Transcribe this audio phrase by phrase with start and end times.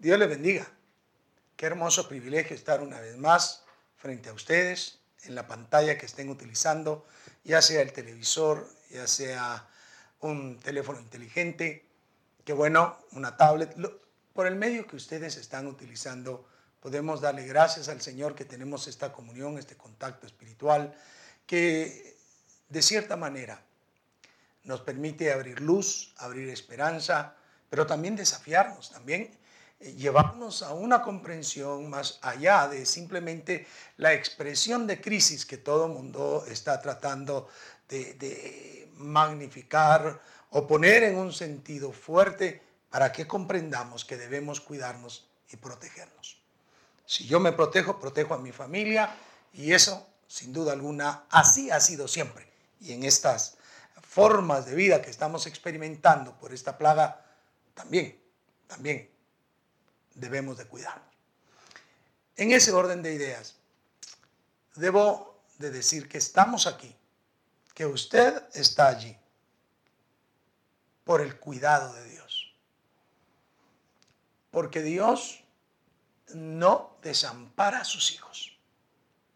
[0.00, 0.66] Dios les bendiga.
[1.58, 3.64] Qué hermoso privilegio estar una vez más
[3.98, 7.04] frente a ustedes en la pantalla que estén utilizando,
[7.44, 9.68] ya sea el televisor, ya sea
[10.20, 11.84] un teléfono inteligente,
[12.46, 13.76] que bueno, una tablet.
[14.32, 16.48] Por el medio que ustedes están utilizando,
[16.80, 20.96] podemos darle gracias al Señor que tenemos esta comunión, este contacto espiritual,
[21.46, 22.16] que
[22.70, 23.62] de cierta manera
[24.64, 27.36] nos permite abrir luz, abrir esperanza,
[27.68, 29.38] pero también desafiarnos, también
[29.80, 36.44] llevarnos a una comprensión más allá de simplemente la expresión de crisis que todo mundo
[36.48, 37.48] está tratando
[37.88, 40.20] de, magnificar
[40.50, 46.38] o poner en un sentido fuerte para que comprendamos que debemos cuidarnos y protegernos.
[47.06, 49.16] Si yo me protejo, protejo a mi familia
[49.54, 52.46] y eso, sin duda alguna, así ha sido siempre.
[52.80, 53.56] Y en estas
[54.02, 57.24] formas de vida que estamos experimentando por esta plaga,
[57.74, 58.20] también,
[58.66, 59.08] también
[60.20, 61.08] debemos de cuidarnos.
[62.36, 63.56] En ese orden de ideas,
[64.76, 66.96] debo de decir que estamos aquí,
[67.74, 69.16] que usted está allí
[71.04, 72.54] por el cuidado de Dios.
[74.50, 75.44] Porque Dios
[76.34, 78.58] no desampara a sus hijos.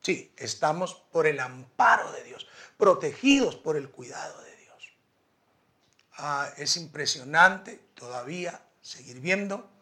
[0.01, 4.93] Sí, estamos por el amparo de Dios, protegidos por el cuidado de Dios.
[6.13, 9.73] Ah, es impresionante todavía seguir viendo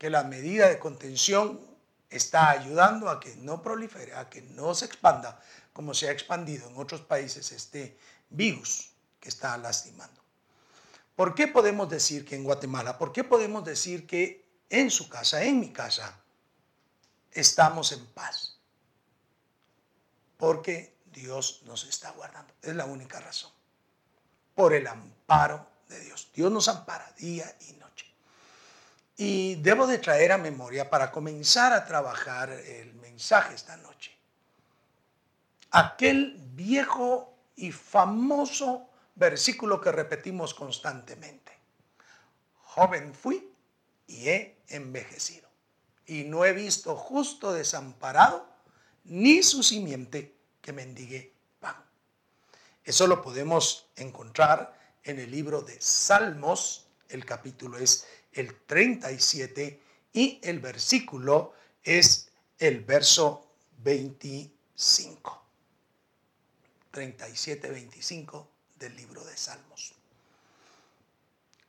[0.00, 1.60] que la medida de contención
[2.08, 5.38] está ayudando a que no prolifere, a que no se expanda
[5.74, 7.98] como se ha expandido en otros países este
[8.30, 10.18] virus que está lastimando.
[11.14, 15.44] ¿Por qué podemos decir que en Guatemala, por qué podemos decir que en su casa,
[15.44, 16.18] en mi casa,
[17.30, 18.58] estamos en paz?
[20.38, 22.54] Porque Dios nos está guardando.
[22.62, 23.52] Es la única razón.
[24.54, 26.30] Por el amparo de Dios.
[26.32, 27.79] Dios nos ampara día y noche.
[29.22, 34.16] Y debo de traer a memoria para comenzar a trabajar el mensaje esta noche.
[35.72, 41.52] Aquel viejo y famoso versículo que repetimos constantemente.
[42.62, 43.52] Joven fui
[44.06, 45.50] y he envejecido.
[46.06, 48.48] Y no he visto justo desamparado
[49.04, 51.76] ni su simiente que mendigue pan.
[52.82, 59.82] Eso lo podemos encontrar en el libro de Salmos, el capítulo es el 37
[60.12, 63.46] y el versículo es el verso
[63.78, 65.42] 25.
[66.90, 69.94] 37, 25 del libro de Salmos.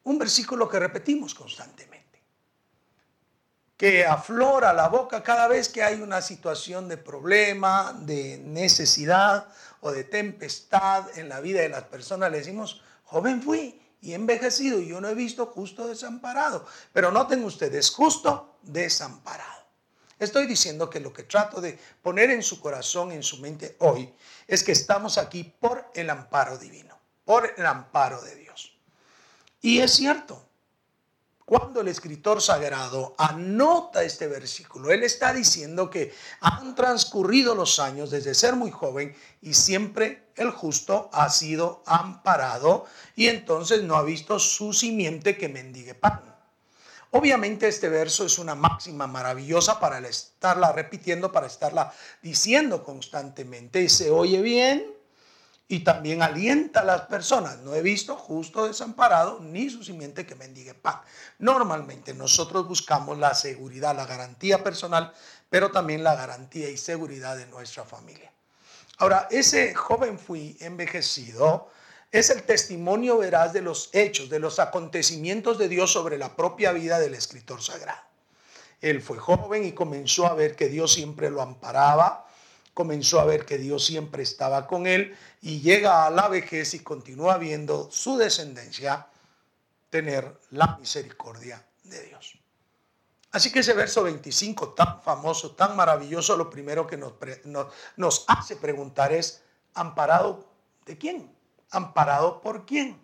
[0.04, 2.22] Un versículo que repetimos constantemente,
[3.78, 9.48] que aflora la boca cada vez que hay una situación de problema, de necesidad
[9.82, 12.32] o de tempestad en la vida de las personas.
[12.32, 16.66] Le decimos, joven fui, y envejecido y yo no he visto justo desamparado.
[16.92, 19.62] Pero noten ustedes, justo desamparado.
[20.20, 24.14] Estoy diciendo que lo que trato de poner en su corazón, en su mente hoy,
[24.48, 28.78] es que estamos aquí por el amparo divino, por el amparo de Dios.
[29.62, 30.48] Y es cierto,
[31.52, 38.10] cuando el escritor sagrado anota este versículo, él está diciendo que han transcurrido los años
[38.10, 42.86] desde ser muy joven y siempre el justo ha sido amparado
[43.18, 46.24] y entonces no ha visto su simiente que mendigue pan.
[47.10, 51.92] Obviamente este verso es una máxima maravillosa para estarla repitiendo, para estarla
[52.22, 53.90] diciendo constantemente.
[53.90, 55.01] Se oye bien,
[55.72, 57.60] y también alienta a las personas.
[57.60, 61.00] No he visto justo desamparado ni su simiente que mendigue pan.
[61.40, 65.14] Normalmente nosotros buscamos la seguridad, la garantía personal,
[65.50, 68.32] pero también la garantía y seguridad de nuestra familia.
[68.98, 71.70] Ahora, ese joven fui envejecido
[72.12, 76.74] es el testimonio veraz de los hechos, de los acontecimientos de Dios sobre la propia
[76.74, 78.02] vida del escritor sagrado.
[78.82, 82.28] Él fue joven y comenzó a ver que Dios siempre lo amparaba,
[82.74, 86.80] comenzó a ver que Dios siempre estaba con él y llega a la vejez y
[86.80, 89.08] continúa viendo su descendencia
[89.90, 92.38] tener la misericordia de Dios.
[93.32, 99.14] Así que ese verso 25 tan famoso, tan maravilloso, lo primero que nos, hace preguntar
[99.14, 99.44] es,
[99.74, 100.50] ¿amparado
[100.86, 101.34] de quién?
[101.72, 103.02] ¿Amparado por quién?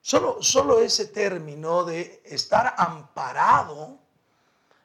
[0.00, 3.98] Solo, solo ese término de estar amparado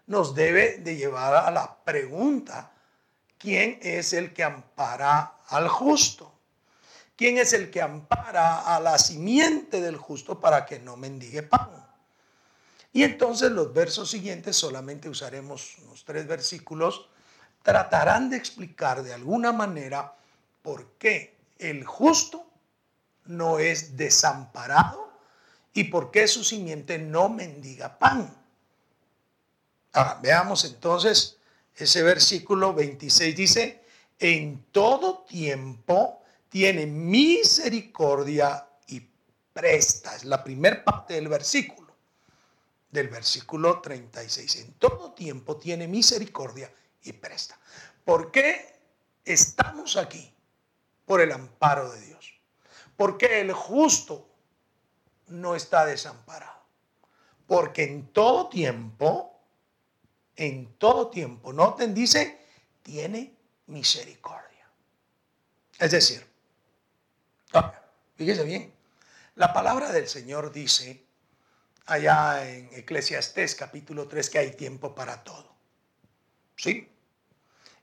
[0.08, 2.73] nos debe de llevar a la pregunta,
[3.44, 6.32] ¿quién es el que ampara al justo?
[7.18, 11.70] ¿Quién es el que ampara a la simiente del justo para que no mendigue pan?
[12.94, 17.10] Y entonces los versos siguientes, solamente usaremos unos tres versículos,
[17.64, 20.16] tratarán de explicar de alguna manera
[20.62, 22.48] por qué el justo
[23.26, 25.12] no es desamparado
[25.74, 28.34] y por qué su simiente no mendiga pan.
[29.92, 31.38] Ahora, veamos entonces
[31.76, 33.84] ese versículo 26 dice,
[34.20, 39.08] en todo tiempo tiene misericordia y
[39.52, 40.16] presta.
[40.16, 41.96] Es la primera parte del versículo,
[42.92, 44.56] del versículo 36.
[44.58, 46.72] En todo tiempo tiene misericordia
[47.04, 47.60] y presta.
[48.06, 48.80] ¿Por qué
[49.26, 50.32] estamos aquí?
[51.06, 52.34] Por el amparo de Dios.
[52.96, 54.28] Porque el justo
[55.28, 56.62] no está desamparado.
[57.48, 59.33] Porque en todo tiempo,
[60.36, 62.40] en todo tiempo, noten, dice,
[62.82, 63.34] tiene
[63.68, 64.68] misericordia.
[65.80, 66.26] Es decir,
[68.16, 68.74] fíjese bien,
[69.36, 71.06] la palabra del Señor dice
[71.86, 75.54] allá en Eclesiastés capítulo 3 que hay tiempo para todo.
[76.56, 76.90] ¿Sí?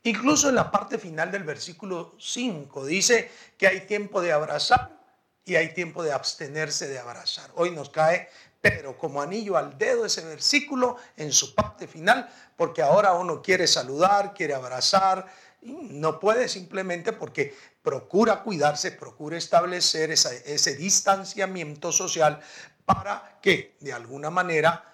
[0.02, 4.98] Incluso en la parte final del versículo 5 dice que hay tiempo de abrazar
[5.44, 7.50] y hay tiempo de abstenerse de abrazar.
[7.54, 8.28] Hoy nos cae,
[8.60, 13.66] pero como anillo al dedo ese versículo en su parte final, porque ahora uno quiere
[13.66, 15.26] saludar, quiere abrazar,
[15.62, 22.40] no puede simplemente porque procura cuidarse, procura establecer ese distanciamiento social
[22.84, 24.84] para que de alguna manera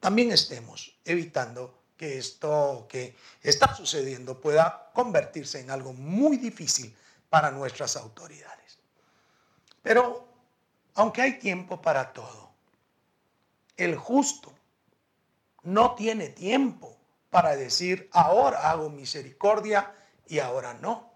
[0.00, 6.94] también estemos evitando que esto que está sucediendo pueda convertirse en algo muy difícil
[7.30, 8.78] para nuestras autoridades.
[9.82, 10.28] Pero
[10.94, 12.45] aunque hay tiempo para todo,
[13.76, 14.54] el justo
[15.62, 16.96] no tiene tiempo
[17.30, 19.94] para decir, ahora hago misericordia
[20.26, 21.12] y ahora no.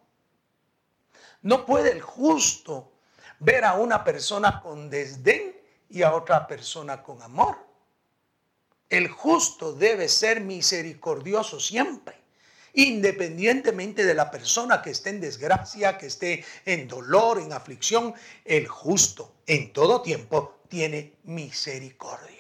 [1.43, 2.93] No puede el justo
[3.39, 5.57] ver a una persona con desdén
[5.89, 7.57] y a otra persona con amor.
[8.89, 12.17] El justo debe ser misericordioso siempre,
[12.75, 18.15] independientemente de la persona que esté en desgracia, que esté en dolor, en aflicción.
[18.45, 22.40] El justo en todo tiempo tiene misericordia.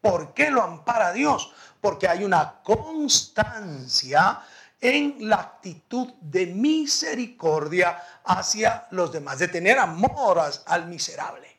[0.00, 1.52] ¿Por qué lo ampara Dios?
[1.80, 4.40] Porque hay una constancia
[4.80, 11.58] en la actitud de misericordia hacia los demás, de tener amor al miserable,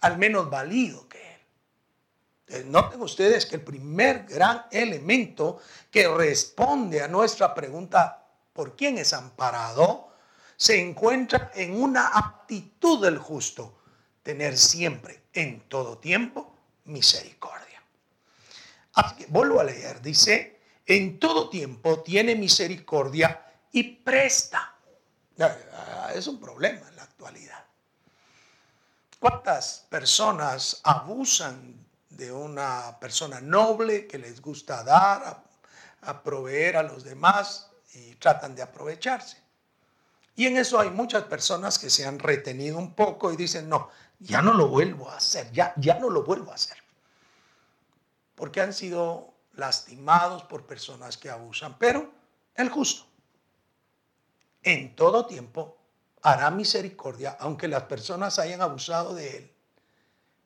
[0.00, 1.40] al menos valido que
[2.48, 5.60] eh, noten ustedes que el primer gran elemento
[5.90, 10.10] que responde a nuestra pregunta, ¿por quién es amparado?
[10.60, 13.78] se encuentra en una actitud del justo,
[14.22, 16.49] tener siempre, en todo tiempo,
[16.90, 17.82] misericordia.
[19.28, 24.74] Vuelvo a leer, dice, en todo tiempo tiene misericordia y presta.
[26.14, 27.64] Es un problema en la actualidad.
[29.18, 31.80] ¿Cuántas personas abusan
[32.20, 35.42] de una persona noble que les gusta dar,
[36.02, 39.38] a, proveer a los demás y tratan de aprovecharse.
[40.36, 43.88] Y en eso hay muchas personas que se han retenido un poco y dicen, no,
[44.20, 46.78] ya no lo vuelvo a hacer, ya, ya no lo vuelvo a hacer.
[48.34, 51.76] Porque han sido lastimados por personas que abusan.
[51.78, 52.10] Pero
[52.54, 53.04] el justo,
[54.62, 55.76] en todo tiempo,
[56.22, 59.54] hará misericordia, aunque las personas hayan abusado de él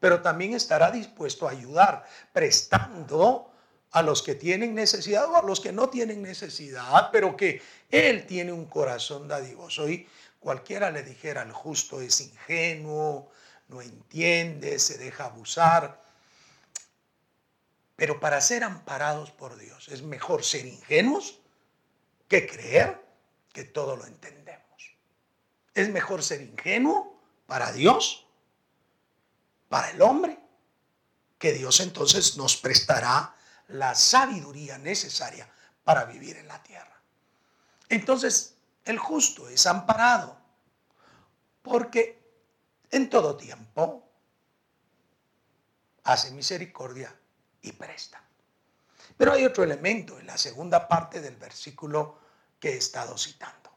[0.05, 3.51] pero también estará dispuesto a ayudar, prestando
[3.91, 8.27] a los que tienen necesidad o a los que no tienen necesidad, pero que Él
[8.27, 9.89] tiene un corazón dadivoso.
[9.89, 10.07] Y
[10.41, 13.31] cualquiera le dijera, el justo es ingenuo,
[13.69, 16.03] no entiende, se deja abusar.
[17.97, 21.39] Pero para ser amparados por Dios es mejor ser ingenuos
[22.29, 23.05] que creer
[23.53, 24.97] que todo lo entendemos.
[25.75, 28.25] Es mejor ser ingenuo para Dios
[29.69, 30.39] para el hombre,
[31.37, 33.35] que Dios entonces nos prestará
[33.69, 35.51] la sabiduría necesaria
[35.83, 37.01] para vivir en la tierra.
[37.89, 38.55] Entonces,
[38.85, 40.39] el justo es amparado,
[41.63, 42.24] porque
[42.95, 44.09] en todo tiempo
[46.05, 47.15] hace misericordia
[47.63, 48.23] y presta.
[49.17, 52.19] Pero hay otro elemento en la segunda parte del versículo
[52.61, 53.71] que he estado citando.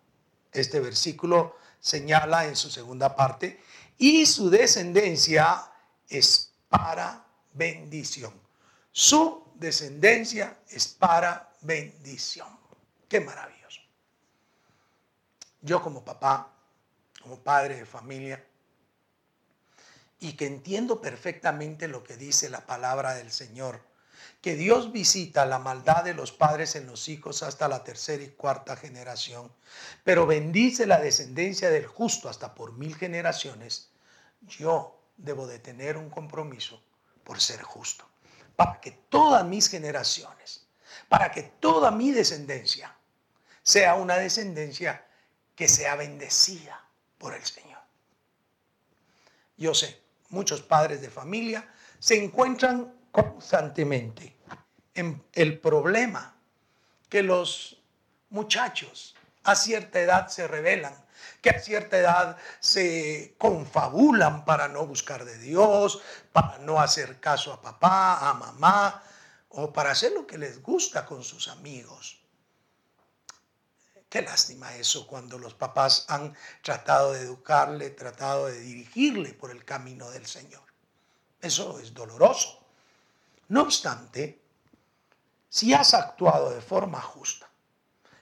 [0.51, 3.61] Este versículo señala en su segunda parte,
[3.97, 5.71] y su descendencia
[6.07, 8.33] es para bendición.
[8.91, 12.47] Su descendencia es para bendición.
[13.09, 13.81] Qué maravilloso.
[15.61, 16.51] Yo como papá,
[17.21, 18.43] como padre de familia,
[20.19, 23.81] y que entiendo perfectamente lo que dice la palabra del Señor,
[24.41, 28.29] que Dios visita la maldad de los padres en los hijos hasta la tercera y
[28.29, 29.51] cuarta generación,
[30.03, 33.89] pero bendice la descendencia del justo hasta por mil generaciones.
[34.41, 36.81] Yo debo de tener un compromiso
[37.23, 38.07] por ser justo,
[38.55, 40.67] para que todas mis generaciones,
[41.09, 42.95] para que toda mi descendencia
[43.63, 45.05] sea una descendencia
[45.55, 46.85] que sea bendecida
[47.17, 47.81] por el Señor.
[49.57, 51.67] Yo sé, muchos padres de familia
[51.99, 54.35] se encuentran constantemente
[54.93, 56.35] en el problema
[57.09, 57.81] que los
[58.29, 60.93] muchachos a cierta edad se rebelan,
[61.41, 66.01] que a cierta edad se confabulan para no buscar de Dios,
[66.33, 69.01] para no hacer caso a papá, a mamá,
[69.49, 72.19] o para hacer lo que les gusta con sus amigos.
[74.09, 79.65] Qué lástima eso cuando los papás han tratado de educarle, tratado de dirigirle por el
[79.65, 80.63] camino del Señor.
[81.41, 82.63] Eso es doloroso.
[83.49, 84.39] No obstante,
[85.49, 87.49] si has actuado de forma justa,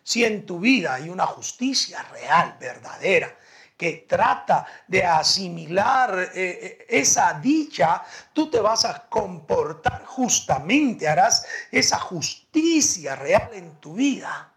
[0.02, 3.38] si en tu vida hay una justicia real, verdadera,
[3.78, 11.46] que trata de asimilar eh, eh, esa dicha, tú te vas a comportar justamente, harás
[11.70, 14.55] esa justicia real en tu vida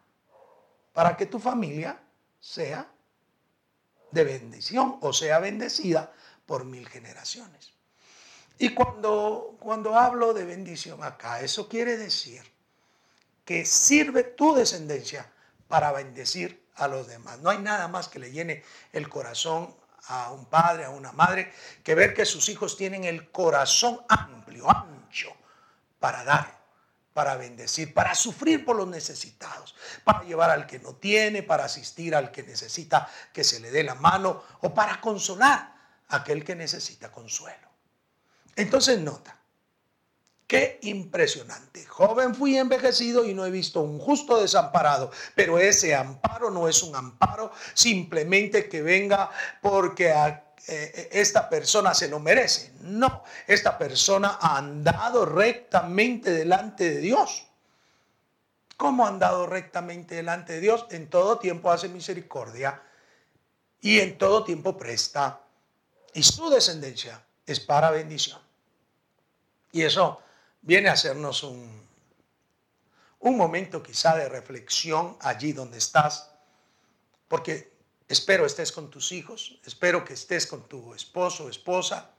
[0.98, 1.96] para que tu familia
[2.40, 2.90] sea
[4.10, 6.12] de bendición o sea bendecida
[6.44, 7.72] por mil generaciones.
[8.58, 12.42] Y cuando, cuando hablo de bendición acá, eso quiere decir
[13.44, 15.30] que sirve tu descendencia
[15.68, 17.38] para bendecir a los demás.
[17.38, 19.76] No hay nada más que le llene el corazón
[20.08, 21.52] a un padre, a una madre,
[21.84, 25.30] que ver que sus hijos tienen el corazón amplio, ancho,
[26.00, 26.57] para dar,
[27.18, 32.14] para bendecir, para sufrir por los necesitados, para llevar al que no tiene, para asistir
[32.14, 35.74] al que necesita que se le dé la mano o para consolar
[36.06, 37.66] a aquel que necesita consuelo.
[38.54, 39.36] Entonces nota,
[40.46, 41.84] qué impresionante.
[41.86, 46.84] Joven fui envejecido y no he visto un justo desamparado, pero ese amparo no es
[46.84, 49.28] un amparo simplemente que venga
[49.60, 50.12] porque
[50.66, 52.72] eh, esta persona se lo merece.
[52.80, 57.46] No, esta persona ha andado rectamente delante de Dios.
[58.76, 60.86] ¿Cómo ha andado rectamente delante de Dios?
[60.90, 62.82] En todo tiempo hace misericordia
[63.80, 65.40] y en todo tiempo presta.
[66.14, 68.40] Y su descendencia es para bendición.
[69.72, 70.20] Y eso
[70.62, 71.86] viene a hacernos un,
[73.20, 76.30] un momento quizá de reflexión allí donde estás,
[77.26, 77.77] porque
[78.08, 82.10] espero estés con tus hijos, espero que estés con tu esposo o esposa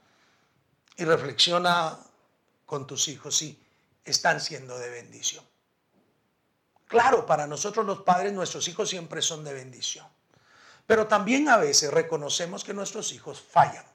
[0.96, 2.00] y reflexiona
[2.66, 3.62] con tus hijos si
[4.04, 5.44] están siendo de bendición.
[6.88, 10.08] Claro, para nosotros los padres nuestros hijos siempre son de bendición,
[10.88, 13.86] pero también a veces reconocemos que nuestros hijos fallan,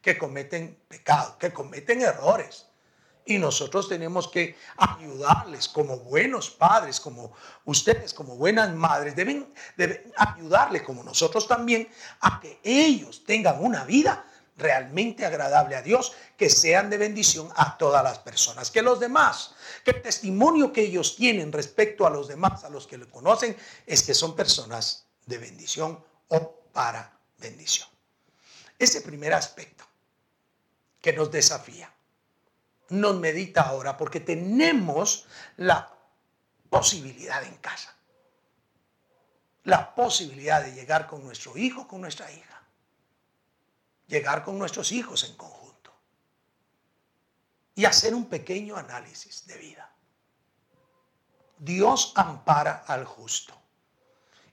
[0.00, 2.67] que cometen pecado, que cometen errores
[3.28, 7.34] y nosotros tenemos que ayudarles como buenos padres, como
[7.66, 11.88] ustedes, como buenas madres, deben, deben ayudarles como nosotros también
[12.20, 14.24] a que ellos tengan una vida
[14.56, 19.54] realmente agradable a Dios, que sean de bendición a todas las personas, que los demás,
[19.84, 23.54] que el testimonio que ellos tienen respecto a los demás, a los que le conocen,
[23.86, 27.88] es que son personas de bendición o para bendición.
[28.78, 29.84] Ese primer aspecto
[30.98, 31.92] que nos desafía
[32.90, 35.26] nos medita ahora porque tenemos
[35.56, 35.92] la
[36.70, 37.94] posibilidad en casa.
[39.64, 42.62] La posibilidad de llegar con nuestro hijo, con nuestra hija.
[44.06, 45.92] Llegar con nuestros hijos en conjunto.
[47.74, 49.92] Y hacer un pequeño análisis de vida.
[51.58, 53.54] Dios ampara al justo.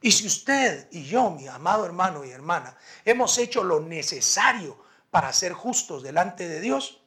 [0.02, 2.76] Y si usted y yo, mi amado hermano y hermana,
[3.06, 7.02] hemos hecho lo necesario para ser justos delante de Dios,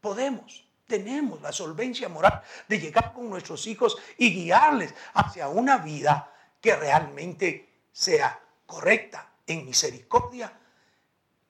[0.00, 6.32] Podemos, tenemos la solvencia moral de llegar con nuestros hijos y guiarles hacia una vida
[6.60, 10.52] que realmente sea correcta en misericordia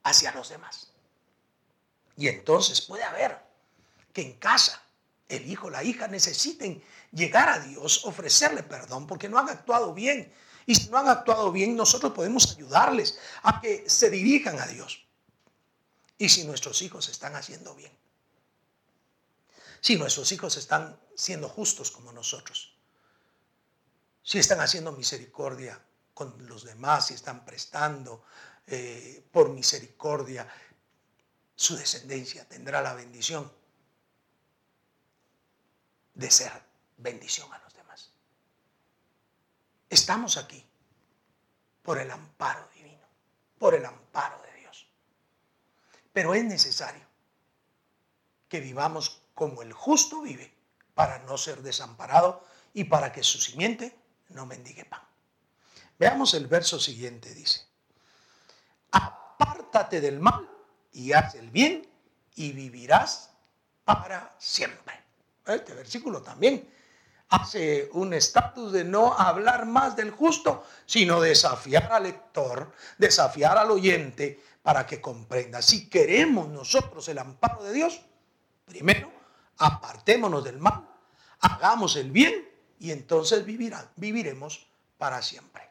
[0.03, 0.91] hacia los demás.
[2.17, 3.39] Y entonces puede haber
[4.13, 4.81] que en casa
[5.29, 10.31] el hijo, la hija necesiten llegar a Dios, ofrecerle perdón porque no han actuado bien.
[10.65, 15.05] Y si no han actuado bien, nosotros podemos ayudarles a que se dirijan a Dios.
[16.17, 17.91] Y si nuestros hijos están haciendo bien,
[19.81, 22.77] si nuestros hijos están siendo justos como nosotros,
[24.23, 25.83] si están haciendo misericordia
[26.13, 28.23] con los demás, si están prestando
[28.67, 30.47] eh, por misericordia,
[31.55, 33.51] su descendencia tendrá la bendición
[36.13, 36.51] de ser
[36.97, 38.11] bendición a los demás.
[39.89, 40.63] Estamos aquí
[41.81, 43.07] por el amparo divino,
[43.57, 44.87] por el amparo de Dios.
[46.13, 47.05] Pero es necesario
[48.47, 50.53] que vivamos como el justo vive,
[50.93, 53.95] para no ser desamparado y para que su simiente
[54.29, 55.01] no mendigue pan.
[55.97, 57.61] Veamos el verso siguiente, dice,
[58.91, 60.49] apártate del mal
[60.91, 61.87] y haz el bien
[62.35, 63.31] y vivirás
[63.83, 64.99] para siempre.
[65.45, 66.69] Este versículo también
[67.29, 73.71] hace un estatus de no hablar más del justo, sino desafiar al lector, desafiar al
[73.71, 75.61] oyente para que comprenda.
[75.61, 78.01] Si queremos nosotros el amparo de Dios,
[78.65, 79.20] primero
[79.57, 80.87] apartémonos del mal,
[81.39, 84.67] hagamos el bien y entonces viviremos
[84.97, 85.69] para siempre.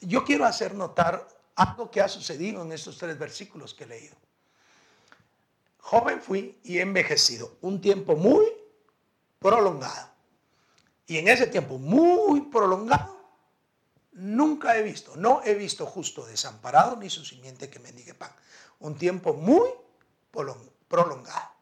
[0.00, 4.16] Yo quiero hacer notar algo que ha sucedido en estos tres versículos que he leído.
[5.78, 8.46] Joven fui y envejecido, un tiempo muy
[9.38, 10.10] prolongado.
[11.06, 13.14] Y en ese tiempo muy prolongado,
[14.12, 18.32] nunca he visto, no he visto justo desamparado ni su simiente que mendigue pan.
[18.80, 19.68] Un tiempo muy
[20.88, 21.53] prolongado.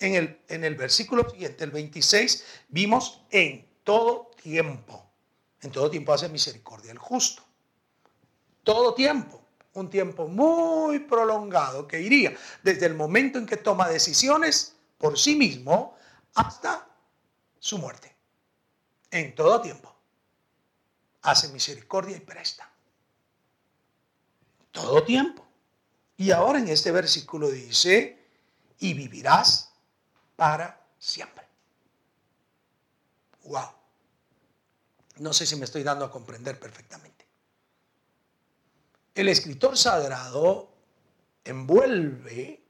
[0.00, 5.04] En el, en el versículo siguiente, el 26, vimos en todo tiempo.
[5.60, 7.42] En todo tiempo hace misericordia el justo.
[8.62, 9.42] Todo tiempo.
[9.74, 15.36] Un tiempo muy prolongado que iría desde el momento en que toma decisiones por sí
[15.36, 15.96] mismo
[16.34, 16.88] hasta
[17.58, 18.14] su muerte.
[19.10, 19.94] En todo tiempo.
[21.22, 22.70] Hace misericordia y presta.
[24.70, 25.44] Todo tiempo.
[26.16, 28.18] Y ahora en este versículo dice,
[28.80, 29.67] y vivirás
[30.38, 31.44] para siempre.
[33.42, 33.72] Wow.
[35.16, 37.26] No sé si me estoy dando a comprender perfectamente.
[39.16, 40.72] El escritor sagrado
[41.42, 42.62] envuelve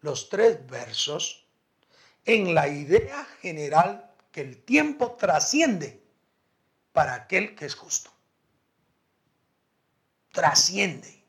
[0.00, 1.46] los tres versos
[2.24, 6.02] en la idea general que el tiempo trasciende
[6.90, 8.10] para aquel que es justo.
[10.32, 11.22] Trasciende.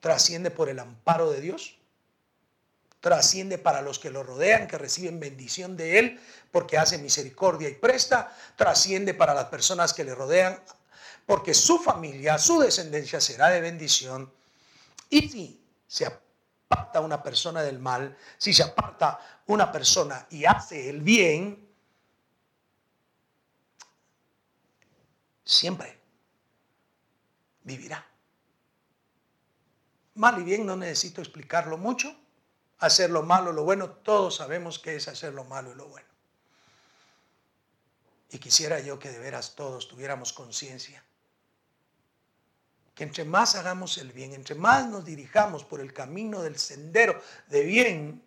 [0.00, 1.78] Trasciende por el amparo de Dios
[3.04, 6.20] trasciende para los que lo rodean, que reciben bendición de Él,
[6.50, 10.58] porque hace misericordia y presta, trasciende para las personas que le rodean,
[11.26, 14.32] porque su familia, su descendencia será de bendición.
[15.10, 20.88] Y si se aparta una persona del mal, si se aparta una persona y hace
[20.88, 21.62] el bien,
[25.44, 26.00] siempre
[27.64, 28.02] vivirá.
[30.14, 32.23] Mal y bien no necesito explicarlo mucho
[32.78, 36.08] hacer lo malo, lo bueno, todos sabemos que es hacer lo malo y lo bueno.
[38.30, 41.04] Y quisiera yo que de veras todos tuviéramos conciencia.
[42.94, 47.20] Que entre más hagamos el bien, entre más nos dirijamos por el camino del sendero
[47.48, 48.22] de bien,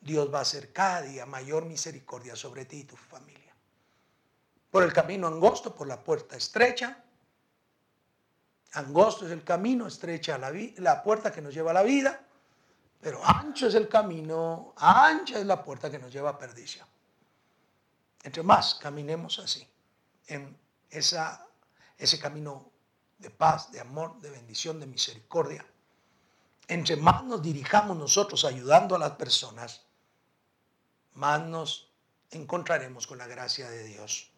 [0.00, 3.54] Dios va a hacer cada día mayor misericordia sobre ti y tu familia.
[4.70, 7.02] Por el camino angosto, por la puerta estrecha,
[8.72, 12.20] Angosto es el camino, estrecha la, la puerta que nos lleva a la vida,
[13.00, 16.86] pero ancho es el camino, ancha es la puerta que nos lleva a perdición.
[18.22, 19.66] Entre más caminemos así,
[20.26, 20.56] en
[20.90, 21.46] esa,
[21.96, 22.70] ese camino
[23.18, 25.64] de paz, de amor, de bendición, de misericordia,
[26.68, 29.86] entre más nos dirijamos nosotros ayudando a las personas,
[31.14, 31.90] más nos
[32.30, 34.29] encontraremos con la gracia de Dios.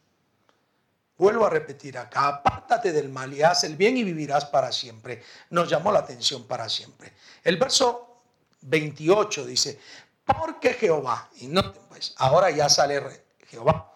[1.23, 5.23] Vuelvo a repetir acá, apártate del mal y haz el bien y vivirás para siempre.
[5.51, 7.13] Nos llamó la atención para siempre.
[7.45, 8.23] El verso
[8.63, 9.79] 28 dice,
[10.25, 13.93] porque Jehová, y no, pues ahora ya sale Jehová,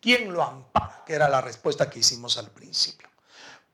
[0.00, 1.02] ¿quién lo ampara?
[1.04, 3.06] Que era la respuesta que hicimos al principio.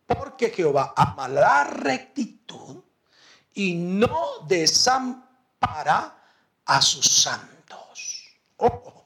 [0.05, 2.83] Porque Jehová ama la rectitud
[3.55, 6.17] y no desampara
[6.65, 8.25] a sus santos.
[8.57, 8.98] Ojo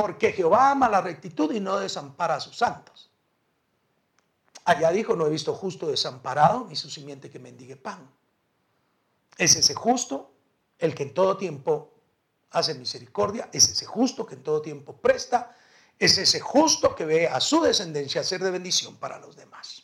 [0.00, 3.10] porque Jehová ama la rectitud y no desampara a sus santos.
[4.64, 8.10] Allá dijo, no he visto justo desamparado ni su simiente que mendigue pan.
[9.36, 10.32] Es ese justo
[10.78, 11.92] el que en todo tiempo
[12.50, 15.54] hace misericordia, es ese justo que en todo tiempo presta,
[15.98, 19.82] es ese justo que ve a su descendencia ser de bendición para los demás.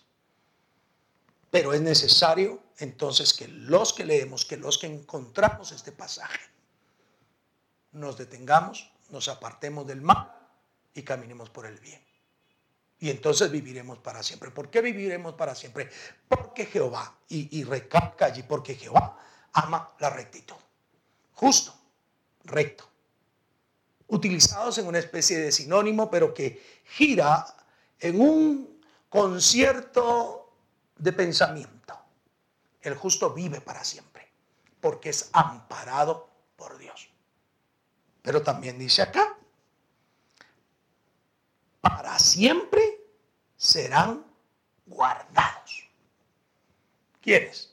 [1.51, 6.41] Pero es necesario entonces que los que leemos, que los que encontramos este pasaje,
[7.93, 10.33] nos detengamos nos apartemos del mal
[10.95, 12.03] y caminemos por el bien.
[12.99, 14.51] Y entonces viviremos para siempre.
[14.51, 15.91] ¿Por qué viviremos para siempre?
[16.29, 19.19] Porque Jehová, y, y recalca allí, porque Jehová
[19.53, 20.57] ama la rectitud.
[21.33, 21.75] Justo,
[22.45, 22.89] recto.
[24.09, 27.47] Utilizados en una especie de sinónimo, pero que gira
[27.99, 30.55] en un concierto
[30.97, 31.99] de pensamiento.
[32.81, 34.31] El justo vive para siempre,
[34.81, 37.11] porque es amparado por Dios.
[38.27, 39.39] Pero también dice acá,
[41.81, 43.07] para siempre
[43.57, 44.27] serán
[44.85, 45.89] guardados.
[47.21, 47.73] ¿Quiénes?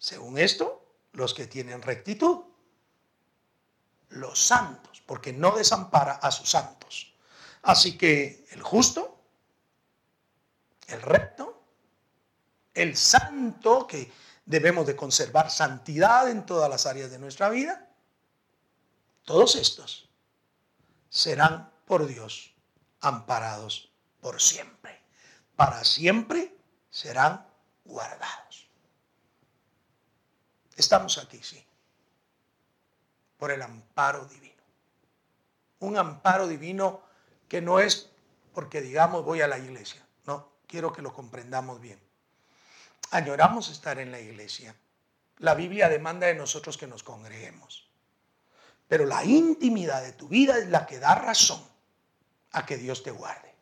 [0.00, 2.40] Según esto, los que tienen rectitud,
[4.08, 7.14] los santos, porque no desampara a sus santos.
[7.62, 9.16] Así que el justo,
[10.88, 11.62] el recto,
[12.74, 14.10] el santo, que
[14.44, 17.85] debemos de conservar santidad en todas las áreas de nuestra vida,
[19.26, 20.08] todos estos
[21.10, 22.54] serán por Dios
[23.00, 25.02] amparados por siempre.
[25.56, 26.56] Para siempre
[26.90, 27.46] serán
[27.84, 28.68] guardados.
[30.76, 31.64] Estamos aquí, sí,
[33.36, 34.62] por el amparo divino.
[35.80, 37.02] Un amparo divino
[37.48, 38.10] que no es
[38.54, 42.00] porque digamos voy a la iglesia, no, quiero que lo comprendamos bien.
[43.10, 44.74] Añoramos estar en la iglesia.
[45.38, 47.85] La Biblia demanda de nosotros que nos congreguemos.
[48.88, 51.62] Pero la intimidad de tu vida es la que da razón
[52.52, 53.54] a que Dios te guarde.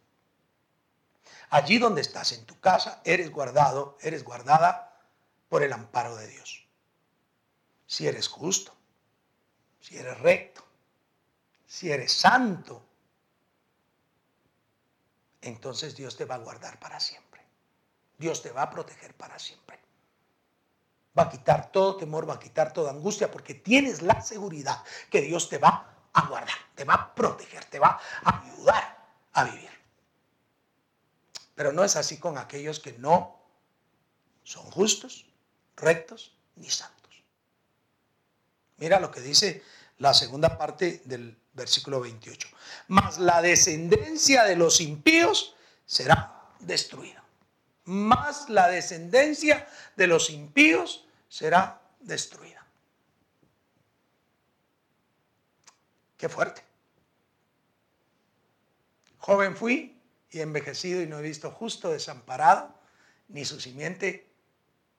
[1.51, 5.01] Allí donde estás, en tu casa, eres guardado, eres guardada
[5.49, 6.67] por el amparo de Dios.
[7.87, 8.75] Si eres justo,
[9.81, 10.65] si eres recto,
[11.67, 12.83] si eres santo,
[15.43, 17.43] entonces Dios te va a guardar para siempre.
[18.19, 19.79] Dios te va a proteger para siempre.
[21.17, 25.21] Va a quitar todo temor, va a quitar toda angustia, porque tienes la seguridad que
[25.21, 29.71] Dios te va a guardar, te va a proteger, te va a ayudar a vivir.
[31.55, 33.39] Pero no es así con aquellos que no
[34.43, 35.27] son justos,
[35.77, 36.95] rectos ni santos.
[38.77, 39.63] Mira lo que dice
[39.99, 42.49] la segunda parte del versículo 28.
[42.89, 45.55] Mas la descendencia de los impíos
[45.87, 47.23] será destruida.
[47.85, 51.04] Más la descendencia de los impíos
[51.35, 52.65] será destruida.
[56.17, 56.63] Qué fuerte.
[59.19, 62.73] Joven fui y envejecido y no he visto justo desamparado,
[63.27, 64.31] ni su simiente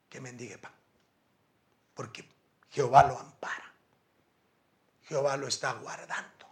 [0.10, 0.74] que mendigue pan.
[1.94, 2.28] Porque
[2.70, 3.74] Jehová lo ampara.
[5.04, 6.48] Jehová lo está guardando.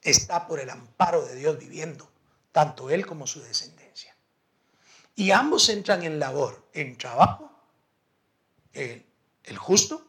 [0.00, 2.10] Está por el amparo de Dios viviendo,
[2.50, 4.16] tanto él como su descendencia.
[5.14, 7.51] Y ambos entran en labor, en trabajo,
[8.72, 9.04] el,
[9.58, 10.06] justo,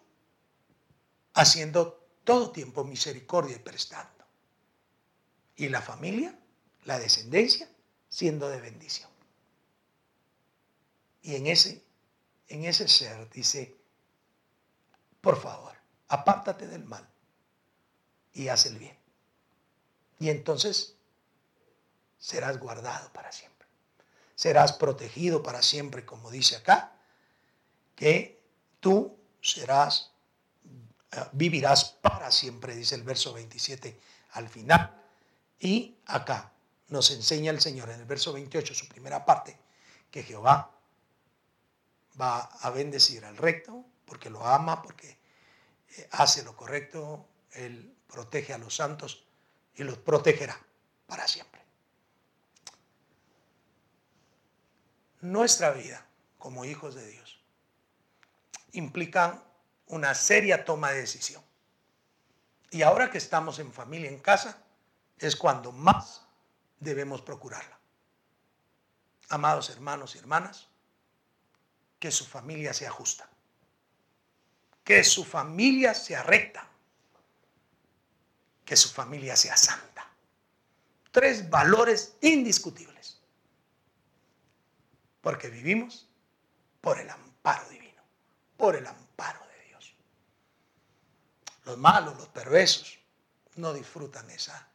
[1.33, 4.25] haciendo todo tiempo misericordia y prestando.
[5.55, 6.37] Y la familia,
[6.85, 7.69] la descendencia,
[8.09, 9.09] siendo de bendición.
[11.21, 11.83] Y en ese,
[12.47, 13.75] en ese ser dice,
[15.21, 15.75] por favor,
[16.09, 17.07] apártate del mal
[18.33, 18.97] y haz el bien.
[20.19, 20.95] Y entonces
[22.17, 23.67] serás guardado para siempre.
[24.35, 26.97] Serás protegido para siempre, como dice acá,
[27.95, 28.42] que
[28.83, 30.11] tú serás,
[31.11, 33.97] eh, vivirás para siempre, dice el verso 27
[34.31, 35.01] al final.
[35.57, 36.51] Y acá
[36.89, 39.57] nos enseña el Señor en el verso 28, su primera parte,
[40.11, 40.69] que Jehová
[42.19, 45.17] va a bendecir al recto porque lo ama, porque
[45.97, 49.25] eh, hace lo correcto, Él protege a los santos
[49.75, 50.59] y los protegerá
[51.07, 51.61] para siempre.
[55.21, 56.05] Nuestra vida
[56.37, 57.42] como hijos de Dios
[58.73, 59.43] implica
[59.87, 61.43] una seria toma de decisión.
[62.71, 64.57] Y ahora que estamos en familia en casa,
[65.19, 66.25] es cuando más
[66.79, 67.79] debemos procurarla.
[69.29, 70.67] Amados hermanos y hermanas,
[71.99, 73.29] que su familia sea justa,
[74.83, 76.67] que su familia sea recta,
[78.65, 80.09] que su familia sea santa.
[81.11, 83.19] Tres valores indiscutibles.
[85.21, 86.09] Porque vivimos
[86.81, 87.82] por el amparo divino,
[88.57, 89.95] por el amparo de Dios.
[91.65, 92.99] Los malos, los perversos,
[93.55, 94.67] no disfrutan esa,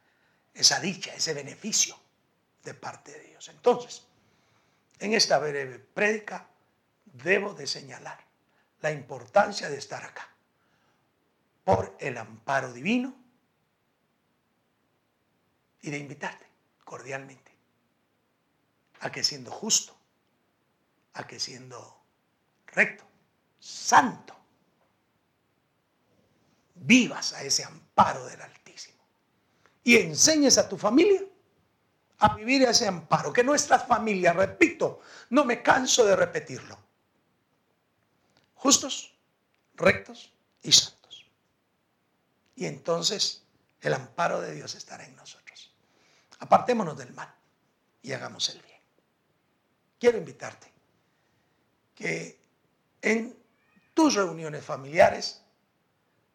[0.53, 1.97] esa dicha, ese beneficio
[2.63, 3.49] de parte de Dios.
[3.49, 4.03] Entonces,
[4.99, 6.47] en esta breve prédica
[7.05, 8.23] debo de señalar
[8.81, 10.29] la importancia de estar acá
[11.63, 13.15] por el amparo divino
[15.81, 16.45] y de invitarte
[16.83, 17.51] cordialmente
[19.01, 19.95] a que siendo justo,
[21.13, 22.01] a que siendo
[22.67, 23.08] recto,
[23.59, 24.35] santo,
[26.75, 29.03] vivas a ese amparo del Altísimo
[29.83, 31.21] y enseñes a tu familia
[32.19, 36.77] a vivir ese amparo, que nuestras familias, repito, no me canso de repetirlo,
[38.55, 39.15] justos,
[39.75, 41.25] rectos y santos.
[42.55, 43.43] Y entonces
[43.79, 45.73] el amparo de Dios estará en nosotros.
[46.39, 47.33] Apartémonos del mal
[48.01, 48.79] y hagamos el bien.
[49.97, 50.71] Quiero invitarte
[51.95, 52.37] que
[53.01, 53.38] en
[53.99, 55.41] tus reuniones familiares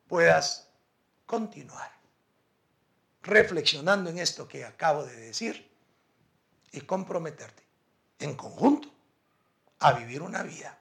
[0.06, 0.68] puedas
[1.24, 1.90] continuar
[3.22, 5.74] reflexionando en esto que acabo de decir
[6.72, 7.62] y comprometerte
[8.18, 8.90] en conjunto
[9.78, 10.78] a vivir una vida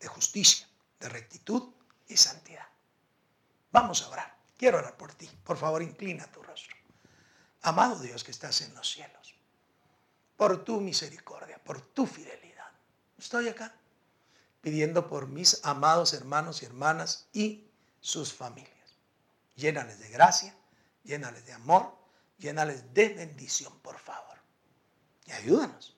[0.00, 0.66] de justicia,
[0.98, 1.72] de rectitud
[2.08, 2.66] y santidad.
[3.70, 4.36] Vamos a orar.
[4.56, 5.30] Quiero orar por ti.
[5.44, 6.74] Por favor, inclina tu rostro.
[7.62, 9.36] Amado Dios que estás en los cielos,
[10.36, 12.72] por tu misericordia, por tu fidelidad.
[13.16, 13.72] Estoy acá
[14.64, 17.68] pidiendo por mis amados hermanos y hermanas y
[18.00, 18.96] sus familias.
[19.56, 20.56] Llénales de gracia,
[21.04, 21.94] llénales de amor,
[22.38, 24.38] llénales de bendición, por favor.
[25.26, 25.94] Y ayúdanos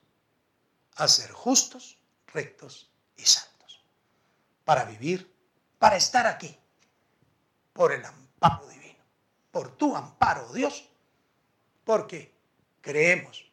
[0.95, 3.81] a ser justos, rectos y santos,
[4.65, 5.33] para vivir
[5.79, 6.57] para estar aquí,
[7.73, 9.03] por el amparo divino,
[9.51, 10.89] por tu amparo, Dios,
[11.85, 12.33] porque
[12.81, 13.49] creemos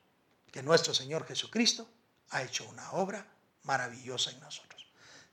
[0.51, 1.89] que nuestro Señor Jesucristo
[2.31, 3.27] ha hecho una obra
[3.63, 4.74] maravillosa en nosotros.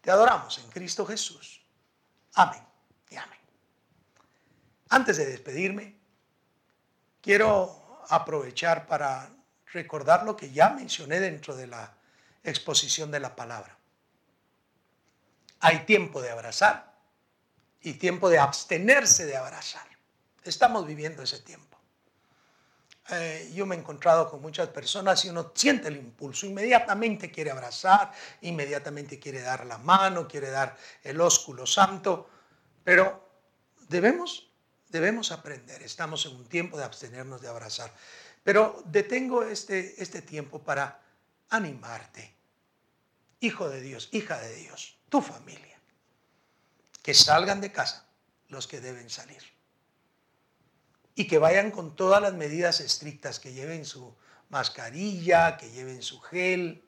[0.01, 1.63] Te adoramos en Cristo Jesús.
[2.33, 2.65] Amén
[3.09, 3.39] y amén.
[4.89, 5.95] Antes de despedirme,
[7.21, 9.29] quiero aprovechar para
[9.71, 11.93] recordar lo que ya mencioné dentro de la
[12.43, 13.77] exposición de la palabra.
[15.59, 16.93] Hay tiempo de abrazar
[17.81, 19.87] y tiempo de abstenerse de abrazar.
[20.43, 21.77] Estamos viviendo ese tiempo.
[23.09, 27.51] Eh, yo me he encontrado con muchas personas y uno siente el impulso, inmediatamente quiere
[27.51, 28.11] abrazar,
[28.41, 32.29] inmediatamente quiere dar la mano, quiere dar el ósculo santo,
[32.83, 33.27] pero
[33.89, 34.49] debemos,
[34.89, 37.91] debemos aprender, estamos en un tiempo de abstenernos de abrazar.
[38.43, 41.01] Pero detengo este, este tiempo para
[41.49, 42.33] animarte,
[43.39, 45.79] hijo de Dios, hija de Dios, tu familia,
[47.01, 48.05] que salgan de casa
[48.47, 49.60] los que deben salir
[51.15, 54.13] y que vayan con todas las medidas estrictas, que lleven su
[54.49, 56.83] mascarilla, que lleven su gel.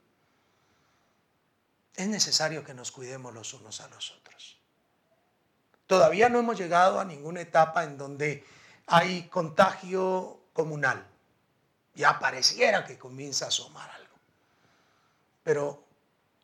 [1.96, 4.58] Es necesario que nos cuidemos los unos a los otros.
[5.88, 8.46] Todavía no hemos llegado a ninguna etapa en donde
[8.88, 11.06] hay contagio comunal
[11.96, 14.16] ya pareciera que comienza a asomar algo.
[15.44, 15.84] Pero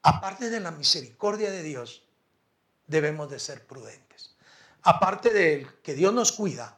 [0.04, 2.04] aparte de la misericordia de Dios,
[2.88, 4.36] debemos de ser prudentes.
[4.84, 6.78] Aparte de que Dios nos cuida,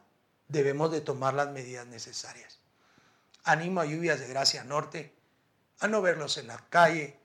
[0.52, 2.58] debemos de tomar las medidas necesarias.
[3.44, 5.14] Animo a Lluvias de Gracia Norte
[5.80, 7.18] a no verlos en la calle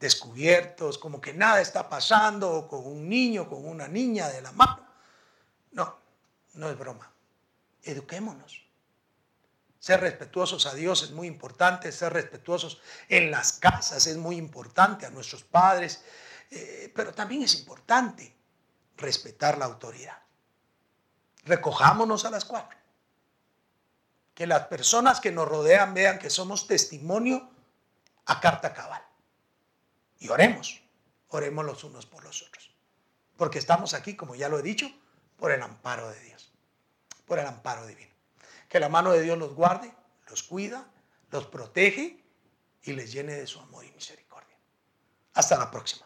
[0.00, 4.52] descubiertos, como que nada está pasando, o con un niño, con una niña de la
[4.52, 4.84] mano.
[5.72, 5.96] No,
[6.54, 7.10] no es broma.
[7.82, 8.66] Eduquémonos.
[9.78, 15.06] Ser respetuosos a Dios es muy importante, ser respetuosos en las casas es muy importante,
[15.06, 16.02] a nuestros padres,
[16.50, 18.34] eh, pero también es importante
[18.96, 20.25] respetar la autoridad.
[21.46, 22.76] Recojámonos a las cuatro.
[24.34, 27.48] Que las personas que nos rodean vean que somos testimonio
[28.26, 29.02] a carta cabal.
[30.18, 30.82] Y oremos,
[31.28, 32.74] oremos los unos por los otros.
[33.36, 34.90] Porque estamos aquí, como ya lo he dicho,
[35.38, 36.52] por el amparo de Dios,
[37.24, 38.14] por el amparo divino.
[38.68, 39.94] Que la mano de Dios los guarde,
[40.28, 40.90] los cuida,
[41.30, 42.22] los protege
[42.82, 44.56] y les llene de su amor y misericordia.
[45.34, 46.04] Hasta la próxima.